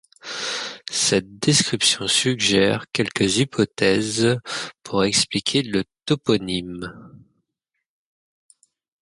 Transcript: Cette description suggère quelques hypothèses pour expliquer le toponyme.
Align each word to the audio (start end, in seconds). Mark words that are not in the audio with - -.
Cette 0.89 1.37
description 1.37 2.07
suggère 2.07 2.85
quelques 2.91 3.37
hypothèses 3.37 4.35
pour 4.81 5.03
expliquer 5.03 5.61
le 5.61 5.83
toponyme. 6.07 6.91